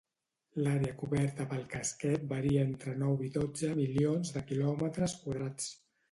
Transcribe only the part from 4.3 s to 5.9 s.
de quilòmetres quadrats.